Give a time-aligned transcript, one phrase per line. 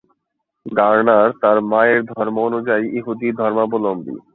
[0.65, 4.15] Garner তার মায়ের ধর্ম অনুযায়ী ইহুদি ধর্মাবলম্বী।